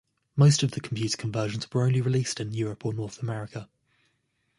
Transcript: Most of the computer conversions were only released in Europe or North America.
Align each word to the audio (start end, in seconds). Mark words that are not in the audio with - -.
Most 0.35 0.63
of 0.63 0.71
the 0.71 0.79
computer 0.81 1.15
conversions 1.15 1.71
were 1.71 1.83
only 1.85 2.01
released 2.01 2.39
in 2.39 2.53
Europe 2.53 2.87
or 2.87 2.91
North 2.95 3.21
America. 3.21 3.69